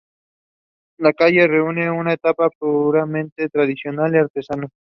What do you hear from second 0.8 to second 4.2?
La calle reúne una estampa puramente tradicional y